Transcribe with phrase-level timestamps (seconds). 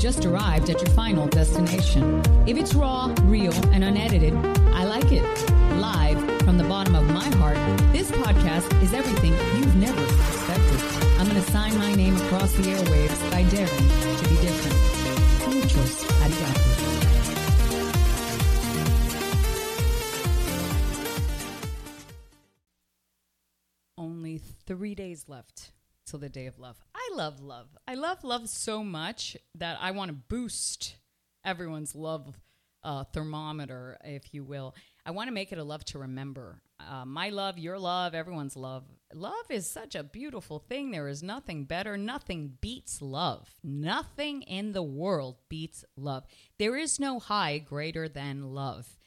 [0.00, 2.22] just arrived at your final destination.
[2.46, 4.34] If it's raw, real, and unedited,
[4.74, 5.22] I like it.
[5.76, 7.58] Live from the bottom of my heart,
[7.92, 9.19] this podcast is everything
[12.66, 15.54] airwaves by to be different.
[15.54, 16.80] Muchos arigato.
[23.96, 25.72] Only three days left
[26.06, 26.76] till the day of love.
[26.94, 27.68] I love love.
[27.86, 30.96] I love love so much that I want to boost
[31.44, 32.38] everyone's love
[32.82, 34.74] uh, thermometer, if you will.
[35.04, 36.62] I want to make it a love to remember.
[36.88, 38.84] Uh, my love, your love, everyone's love.
[39.12, 40.90] Love is such a beautiful thing.
[40.90, 41.96] There is nothing better.
[41.96, 43.48] Nothing beats love.
[43.62, 46.24] Nothing in the world beats love.
[46.58, 48.98] There is no high greater than love.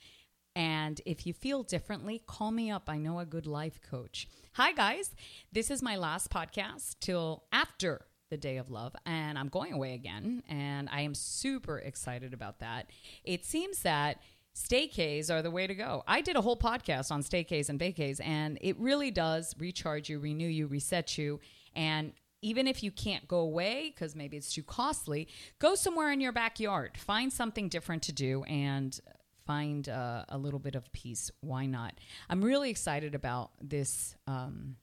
[0.56, 2.90] And if you feel differently, call me up.
[2.90, 4.28] I know a good life coach.
[4.54, 5.16] Hi, guys.
[5.52, 9.94] This is my last podcast till after the day of love, and I'm going away
[9.94, 10.42] again.
[10.50, 12.90] And I am super excited about that.
[13.24, 14.22] It seems that
[14.56, 16.04] staycays are the way to go.
[16.08, 20.20] I did a whole podcast on staycays and vacays, and it really does recharge you,
[20.20, 21.40] renew you, reset you.
[21.76, 25.28] And even if you can't go away because maybe it's too costly,
[25.60, 26.98] go somewhere in your backyard.
[26.98, 29.00] Find something different to do and
[29.48, 31.32] find uh, a little bit of peace.
[31.42, 31.96] Why not?
[32.30, 34.76] I'm really excited about this um,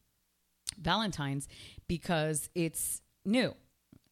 [0.80, 1.48] Valentine's
[1.86, 3.54] because it's new.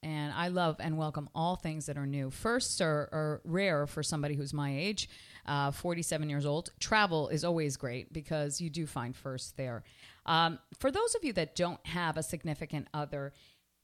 [0.03, 2.31] And I love and welcome all things that are new.
[2.31, 5.09] Firsts are, are rare for somebody who's my age,
[5.45, 6.71] uh, 47 years old.
[6.79, 9.83] Travel is always great because you do find firsts there.
[10.25, 13.33] Um, for those of you that don't have a significant other,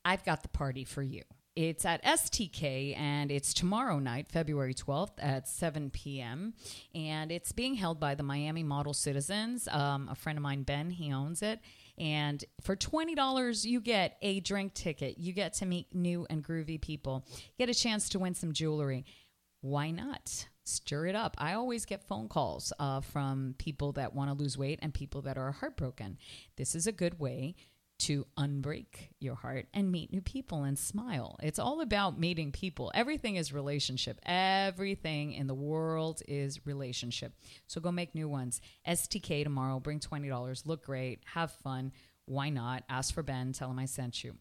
[0.04, 1.22] I've got the party for you.
[1.56, 6.54] It's at STK and it's tomorrow night, February 12th at 7 p.m.
[6.94, 9.68] And it's being held by the Miami Model Citizens.
[9.68, 11.60] Um, a friend of mine, Ben, he owns it.
[11.98, 15.18] And for $20, you get a drink ticket.
[15.18, 17.26] You get to meet new and groovy people,
[17.58, 19.04] get a chance to win some jewelry.
[19.60, 20.48] Why not?
[20.64, 21.36] Stir it up.
[21.38, 25.22] I always get phone calls uh, from people that want to lose weight and people
[25.22, 26.18] that are heartbroken.
[26.56, 27.54] This is a good way
[28.00, 31.36] to unbreak your heart and meet new people and smile.
[31.42, 32.90] It's all about meeting people.
[32.94, 34.20] Everything is relationship.
[34.26, 37.32] Everything in the world is relationship.
[37.66, 38.60] So go make new ones.
[38.86, 41.92] STK tomorrow, bring $20, look great, have fun.
[42.26, 42.84] Why not?
[42.88, 44.34] Ask for Ben, tell him I sent you.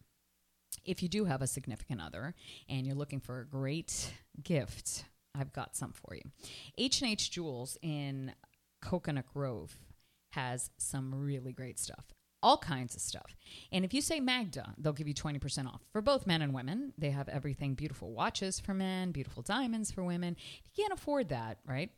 [0.84, 2.34] If you do have a significant other
[2.68, 5.04] and you're looking for a great gift,
[5.34, 6.22] I've got some for you.
[6.76, 8.32] H&H Jewels in
[8.82, 9.76] Coconut Grove
[10.32, 12.12] has some really great stuff
[12.44, 13.34] all kinds of stuff.
[13.72, 16.92] And if you say Magda, they'll give you 20% off for both men and women.
[16.98, 20.36] They have everything beautiful watches for men, beautiful diamonds for women.
[20.38, 21.90] If you can't afford that, right?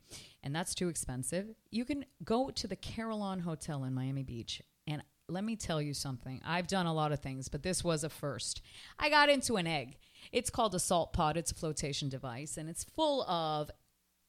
[0.45, 4.63] And that's too expensive, you can go to the Carillon Hotel in Miami Beach.
[4.87, 6.41] And let me tell you something.
[6.47, 8.63] I've done a lot of things, but this was a first.
[9.01, 9.97] I got into an egg.
[10.31, 13.69] It's called a salt pod, it's a flotation device, and it's full of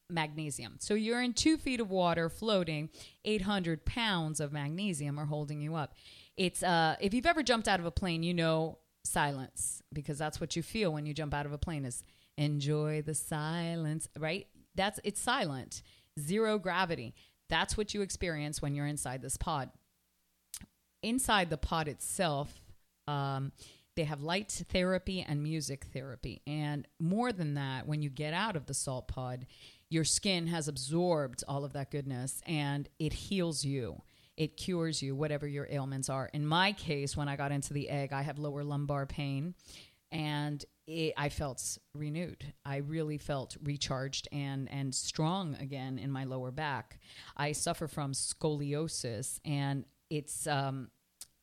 [0.09, 0.75] magnesium.
[0.79, 2.90] So you're in two feet of water floating,
[3.25, 5.94] 800 pounds of magnesium are holding you up.
[6.35, 10.40] It's uh, if you've ever jumped out of a plane, you know silence because that's
[10.40, 12.03] what you feel when you jump out of a plane is
[12.38, 14.47] enjoy the silence, right?
[14.75, 15.81] That's it's silent,
[16.19, 17.16] zero gravity.
[17.50, 19.72] That's what you experience when you're inside this pod.
[21.01, 22.53] Inside the pod itself,
[23.07, 23.51] um,
[23.95, 26.41] they have light therapy and music therapy.
[26.45, 29.47] And more than that, when you get out of the salt pod,
[29.90, 34.02] your skin has absorbed all of that goodness and it heals you.
[34.36, 36.30] It cures you, whatever your ailments are.
[36.34, 39.56] In my case, when I got into the egg, I have lower lumbar pain
[40.12, 42.53] and it, I felt renewed.
[42.66, 47.00] I really felt recharged and, and strong again in my lower back.
[47.36, 50.90] I suffer from scoliosis, and it's um,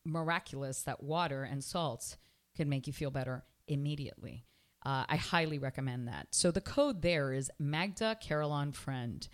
[0.04, 2.16] miraculous that water and salts
[2.56, 4.44] can make you feel better immediately.
[4.84, 6.28] Uh, I highly recommend that.
[6.30, 9.26] So the code there is Magda Carillon Friend.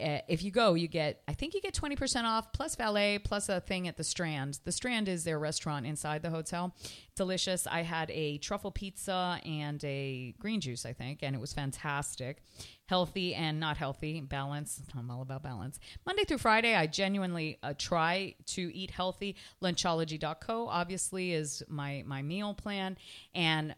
[0.00, 3.48] Uh, if you go, you get, I think you get 20% off plus valet plus
[3.48, 4.58] a thing at the Strand.
[4.64, 6.74] The Strand is their restaurant inside the hotel.
[7.16, 7.66] Delicious.
[7.66, 12.42] I had a truffle pizza and a green juice, I think, and it was fantastic.
[12.86, 14.80] Healthy and not healthy, balance.
[14.96, 15.78] I'm all about balance.
[16.06, 19.36] Monday through Friday, I genuinely uh, try to eat healthy.
[19.62, 22.96] Lunchology.co obviously is my, my meal plan.
[23.34, 23.74] And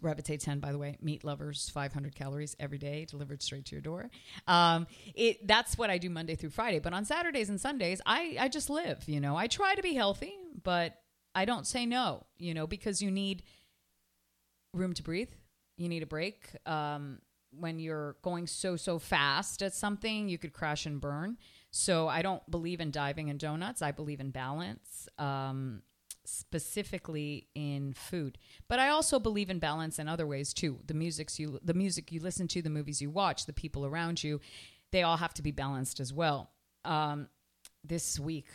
[0.00, 3.82] Revite 10, by the way, meat lovers, 500 calories every day delivered straight to your
[3.82, 4.10] door.
[4.48, 6.78] Um, it that's what I do Monday through Friday.
[6.78, 9.04] But on Saturdays and Sundays, I I just live.
[9.06, 11.00] You know, I try to be healthy, but
[11.34, 13.42] I don't say no, you know, because you need
[14.72, 15.30] room to breathe.
[15.76, 16.50] You need a break.
[16.66, 17.18] Um,
[17.56, 21.36] when you're going so so fast at something, you could crash and burn.
[21.70, 23.82] So I don't believe in diving in donuts.
[23.82, 25.08] I believe in balance.
[25.18, 25.82] Um,
[26.26, 28.38] specifically in food.
[28.68, 30.80] But i also believe in balance in other ways too.
[30.86, 34.22] The music you the music you listen to the movies you watch the people around
[34.22, 34.40] you
[34.92, 36.50] they all have to be balanced as well.
[36.84, 37.28] Um,
[37.82, 38.46] this week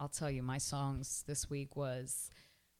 [0.00, 2.30] i'll tell you my songs this week was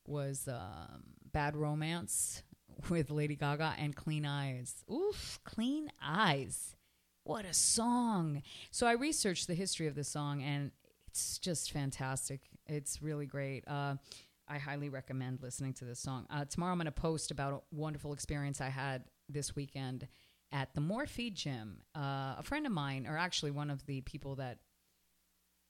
[0.07, 2.43] was um, bad romance
[2.89, 4.85] with lady gaga and clean eyes.
[4.91, 6.77] Oof clean eyes.
[7.25, 8.43] What a song.
[8.71, 10.73] So i researched the history of the song and
[11.09, 12.41] it's just fantastic.
[12.67, 13.65] It's really great.
[13.69, 13.97] Uh,
[14.53, 16.27] I highly recommend listening to this song.
[16.29, 20.07] Uh, tomorrow I'm going to post about a wonderful experience I had this weekend
[20.53, 21.79] at the Morphe Gym.
[21.97, 24.59] Uh, a friend of mine, or actually one of the people that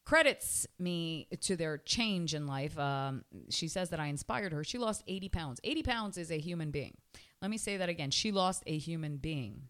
[0.04, 4.64] credits me to their change in life, um, she says that I inspired her.
[4.64, 5.60] She lost 80 pounds.
[5.62, 6.96] 80 pounds is a human being.
[7.40, 8.10] Let me say that again.
[8.10, 9.68] She lost a human being.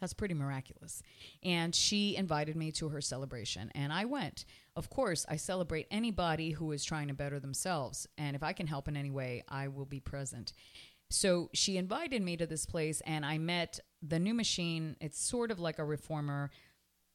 [0.00, 1.02] That's pretty miraculous.
[1.42, 4.44] And she invited me to her celebration, and I went.
[4.76, 8.66] Of course, I celebrate anybody who is trying to better themselves, and if I can
[8.66, 10.52] help in any way, I will be present.
[11.10, 14.96] So she invited me to this place, and I met the new machine.
[15.00, 16.50] It's sort of like a reformer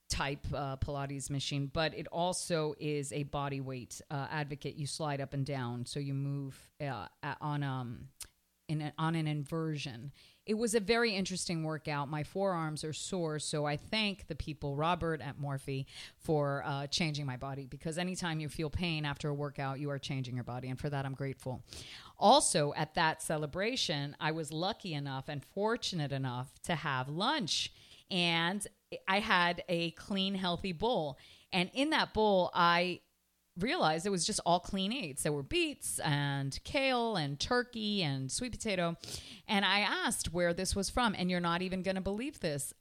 [0.09, 4.75] type uh, Pilates machine, but it also is a body weight uh, advocate.
[4.75, 7.07] You slide up and down, so you move uh,
[7.41, 8.09] on um
[8.67, 10.11] in a, on an inversion
[10.45, 12.09] it was a very interesting workout.
[12.09, 15.85] My forearms are sore, so I thank the people, Robert at Morphe,
[16.17, 19.97] for uh, changing my body because anytime you feel pain after a workout, you are
[19.97, 21.63] changing your body, and for that, I'm grateful.
[22.19, 27.73] Also, at that celebration, I was lucky enough and fortunate enough to have lunch,
[28.11, 28.65] and
[29.07, 31.17] I had a clean, healthy bowl.
[31.51, 33.01] And in that bowl, I
[33.59, 35.23] realized it was just all clean eats.
[35.23, 38.97] There were beets and kale and turkey and sweet potato.
[39.47, 42.73] And I asked where this was from, and you're not even going to believe this.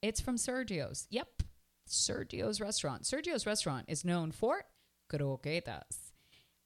[0.00, 1.06] It's from Sergio's.
[1.10, 1.42] Yep,
[1.88, 3.04] Sergio's restaurant.
[3.04, 4.64] Sergio's restaurant is known for
[5.10, 6.12] croquetas.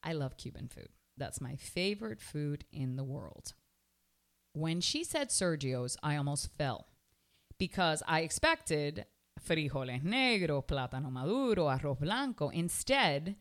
[0.03, 0.89] I love Cuban food.
[1.17, 3.55] That's my favorite food in the world.
[4.53, 6.87] When she said Sergio's, I almost fell
[7.59, 9.07] because I expected
[9.41, 12.49] frijoles negro, plátano maduro, arroz blanco.
[12.49, 13.37] Instead,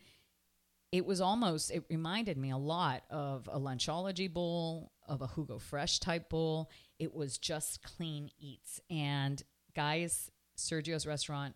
[0.92, 5.60] it was almost, it reminded me a lot of a Lunchology bowl, of a Jugo
[5.60, 6.70] Fresh type bowl.
[7.00, 8.80] It was just clean eats.
[8.90, 9.42] And
[9.76, 11.56] guys, Sergio's restaurant,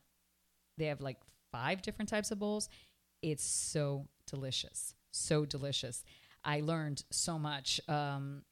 [0.77, 1.18] they have like
[1.51, 2.69] five different types of bowls.
[3.21, 4.94] It's so delicious.
[5.12, 6.03] So delicious.
[6.44, 7.81] I learned so much.
[7.88, 8.44] Um,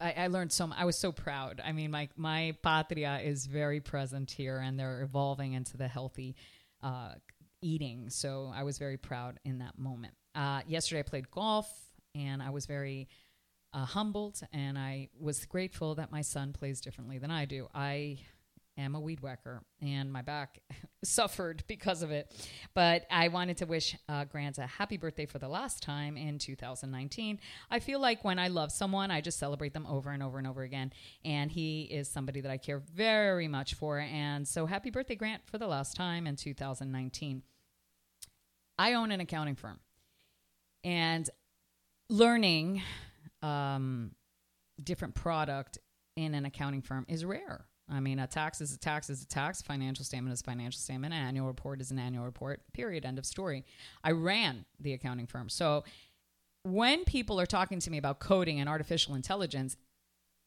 [0.00, 0.78] I, I, learned so much.
[0.78, 1.60] I was so proud.
[1.64, 6.36] I mean, my my patria is very present here, and they're evolving into the healthy
[6.82, 7.12] uh,
[7.62, 8.10] eating.
[8.10, 10.14] So I was very proud in that moment.
[10.34, 11.70] Uh, yesterday, I played golf,
[12.14, 13.08] and I was very
[13.72, 17.68] uh, humbled, and I was grateful that my son plays differently than I do.
[17.74, 18.18] I
[18.78, 20.60] am a weed whacker, and my back
[21.04, 22.34] suffered because of it.
[22.74, 26.38] But I wanted to wish uh, Grant a happy birthday for the last time in
[26.38, 27.38] 2019.
[27.70, 30.46] I feel like when I love someone, I just celebrate them over and over and
[30.46, 30.92] over again.
[31.24, 33.98] And he is somebody that I care very much for.
[33.98, 37.42] And so happy birthday, Grant, for the last time in 2019.
[38.78, 39.80] I own an accounting firm.
[40.84, 41.28] And
[42.08, 42.82] learning
[43.42, 44.12] um,
[44.82, 45.78] different product
[46.16, 49.26] in an accounting firm is rare I mean, a tax is a tax is a
[49.26, 49.62] tax.
[49.62, 51.14] Financial statement is financial statement.
[51.14, 52.60] An annual report is an annual report.
[52.72, 53.04] Period.
[53.04, 53.64] End of story.
[54.02, 55.48] I ran the accounting firm.
[55.48, 55.84] So
[56.64, 59.76] when people are talking to me about coding and artificial intelligence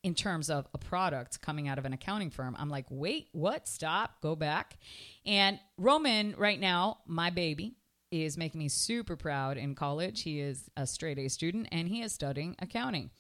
[0.04, 3.70] in terms of a product coming out of an accounting firm, I'm like, wait, what?
[3.70, 4.78] Stop, go back.
[5.26, 7.76] And Roman, right now, my baby,
[8.12, 10.24] is making me super proud in college.
[10.24, 13.12] He is a straight A student and he is studying accounting.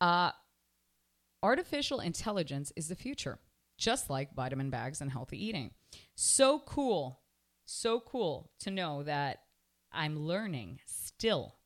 [0.00, 0.32] Uh,
[1.42, 3.38] artificial intelligence is the future
[3.76, 5.70] just like vitamin bags and healthy eating.
[6.14, 7.20] So cool,
[7.64, 9.42] so cool to know that
[9.92, 11.56] I'm learning still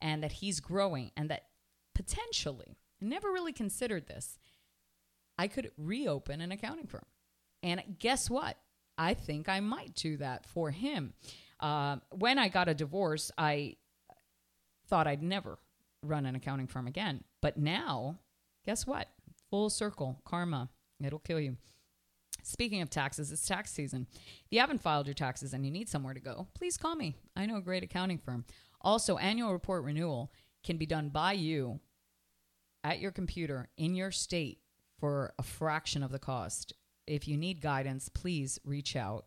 [0.00, 1.44] and that he's growing and that
[1.94, 4.38] potentially, I never really considered this,
[5.38, 7.06] I could reopen an accounting firm.
[7.62, 8.56] And guess what?
[8.96, 11.14] I think I might do that for him.
[11.60, 13.76] Uh, when I got a divorce, I
[14.88, 15.58] thought I'd never
[16.02, 17.22] run an accounting firm again.
[17.40, 18.18] But now,
[18.66, 19.08] guess what?
[19.50, 20.68] Full circle, karma.
[21.02, 21.56] It'll kill you.
[22.42, 24.06] Speaking of taxes, it's tax season.
[24.12, 27.16] If you haven't filed your taxes and you need somewhere to go, please call me.
[27.36, 28.44] I know a great accounting firm.
[28.80, 31.80] Also, annual report renewal can be done by you
[32.84, 34.60] at your computer in your state
[34.98, 36.72] for a fraction of the cost.
[37.06, 39.26] If you need guidance, please reach out.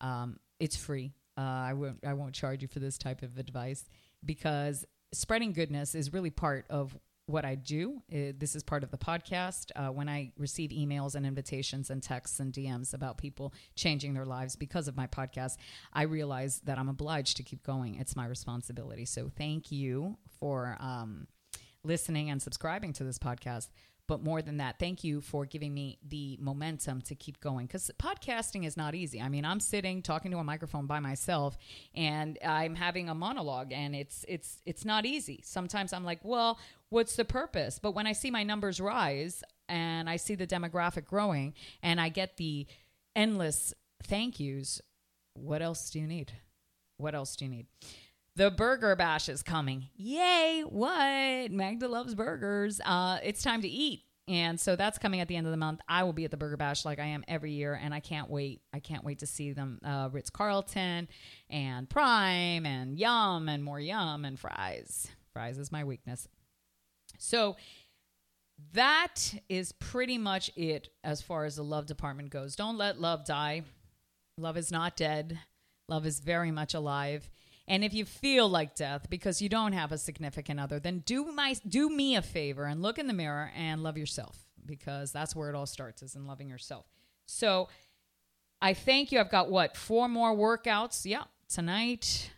[0.00, 1.12] Um, it's free.
[1.36, 1.98] Uh, I won't.
[2.04, 3.88] I won't charge you for this type of advice
[4.24, 6.96] because spreading goodness is really part of
[7.30, 8.02] what I do.
[8.12, 9.70] Uh, this is part of the podcast.
[9.76, 14.26] Uh, when I receive emails and invitations and texts and DMs about people changing their
[14.26, 15.56] lives because of my podcast,
[15.92, 17.96] I realize that I'm obliged to keep going.
[17.96, 19.04] It's my responsibility.
[19.04, 21.26] So thank you for um,
[21.84, 23.68] listening and subscribing to this podcast.
[24.10, 27.92] But more than that, thank you for giving me the momentum to keep going because
[27.96, 29.20] podcasting is not easy.
[29.20, 31.56] I mean, I'm sitting talking to a microphone by myself
[31.94, 35.42] and I'm having a monologue and it's it's it's not easy.
[35.44, 37.78] Sometimes I'm like, well, what's the purpose?
[37.78, 42.08] But when I see my numbers rise and I see the demographic growing and I
[42.08, 42.66] get the
[43.14, 44.80] endless thank yous,
[45.34, 46.32] what else do you need?
[46.96, 47.66] What else do you need?
[48.36, 49.88] The Burger Bash is coming.
[49.96, 50.62] Yay!
[50.66, 51.50] What?
[51.50, 52.80] Magda loves burgers.
[52.84, 54.04] Uh, it's time to eat.
[54.28, 55.80] And so that's coming at the end of the month.
[55.88, 58.30] I will be at the Burger Bash like I am every year, and I can't
[58.30, 58.62] wait.
[58.72, 59.80] I can't wait to see them.
[59.84, 61.08] Uh, Ritz Carlton
[61.48, 65.08] and Prime and Yum and more Yum and fries.
[65.32, 66.28] Fries is my weakness.
[67.18, 67.56] So
[68.72, 72.54] that is pretty much it as far as the love department goes.
[72.54, 73.62] Don't let love die.
[74.38, 75.40] Love is not dead.
[75.88, 77.28] Love is very much alive.
[77.70, 81.30] And if you feel like death because you don't have a significant other, then do
[81.30, 84.36] my do me a favor and look in the mirror and love yourself
[84.66, 86.84] because that's where it all starts is in loving yourself.
[87.26, 87.68] So
[88.60, 89.20] I thank you.
[89.20, 91.06] I've got what four more workouts?
[91.06, 92.32] Yeah, tonight,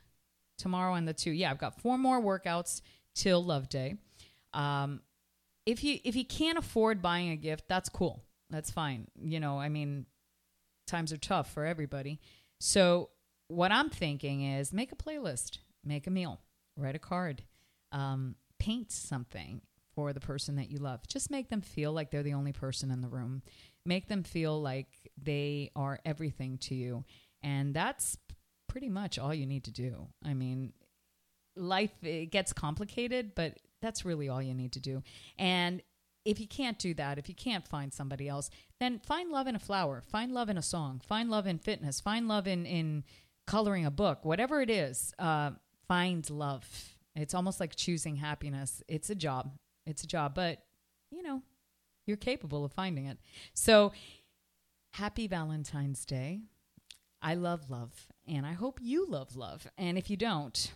[0.58, 1.30] tomorrow, and the two.
[1.30, 2.82] Yeah, I've got four more workouts
[3.14, 3.96] till Love Day.
[4.52, 5.00] Um,
[5.64, 8.22] if you if you can't afford buying a gift, that's cool.
[8.50, 9.06] That's fine.
[9.18, 10.04] You know, I mean,
[10.86, 12.20] times are tough for everybody.
[12.60, 13.08] So
[13.52, 16.40] what I'm thinking is make a playlist, make a meal,
[16.76, 17.42] write a card,
[17.92, 19.60] um, paint something
[19.94, 21.06] for the person that you love.
[21.06, 23.42] Just make them feel like they're the only person in the room.
[23.84, 24.88] Make them feel like
[25.22, 27.04] they are everything to you.
[27.42, 28.16] And that's
[28.68, 30.08] pretty much all you need to do.
[30.24, 30.72] I mean,
[31.56, 35.02] life it gets complicated, but that's really all you need to do.
[35.38, 35.82] And
[36.24, 38.48] if you can't do that, if you can't find somebody else,
[38.80, 42.00] then find love in a flower, find love in a song, find love in fitness,
[42.00, 43.04] find love in in
[43.46, 45.52] coloring a book, whatever it is, uh,
[45.88, 46.96] find love.
[47.14, 48.82] It's almost like choosing happiness.
[48.88, 49.52] It's a job.
[49.86, 50.64] It's a job, but
[51.10, 51.42] you know,
[52.06, 53.18] you're capable of finding it.
[53.54, 53.92] So,
[54.92, 56.40] happy Valentine's Day.
[57.20, 59.66] I love love, and I hope you love love.
[59.78, 60.72] And if you don't,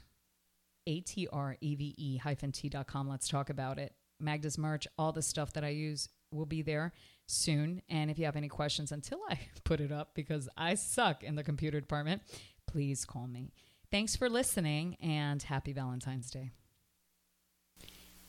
[0.86, 3.08] A-T-R-E-V-E hyphen T.com.
[3.08, 3.94] Let's talk about it.
[4.20, 6.92] Magda's merch, all the stuff that I use will be there
[7.26, 7.82] soon.
[7.88, 11.34] And if you have any questions until I put it up, because I suck in
[11.34, 12.22] the computer department,
[12.66, 13.52] please call me.
[13.90, 16.50] Thanks for listening and happy Valentine's Day.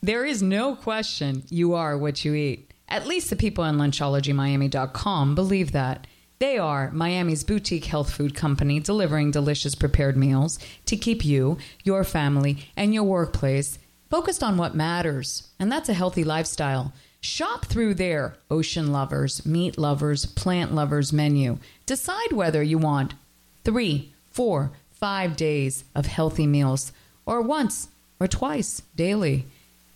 [0.01, 2.74] There is no question you are what you eat.
[2.88, 6.08] At least the people on lunchologymiami.com believe that.
[6.39, 12.03] They are Miami's boutique health food company delivering delicious prepared meals to keep you, your
[12.03, 13.79] family, and your workplace
[14.10, 16.94] focused on what matters, and that's a healthy lifestyle.
[17.20, 21.58] Shop through their ocean lovers, meat lovers, plant lovers menu.
[21.88, 23.15] Decide whether you want
[23.63, 26.91] three, four, five days of healthy meals,
[27.25, 27.89] or once
[28.20, 29.48] or twice daily.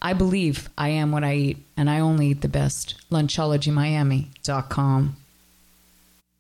[0.02, 2.96] I believe I am what I eat, and I only eat the best.
[3.12, 5.16] LunchologyMiami.com.